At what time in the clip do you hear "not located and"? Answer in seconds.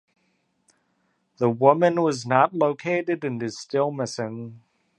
2.25-3.43